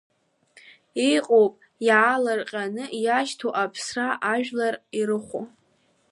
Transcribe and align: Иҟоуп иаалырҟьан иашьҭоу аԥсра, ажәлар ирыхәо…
Иҟоуп 1.13 1.53
иаалырҟьан 1.87 2.75
иашьҭоу 3.03 3.53
аԥсра, 3.63 4.07
ажәлар 4.33 4.75
ирыхәо… 4.99 5.41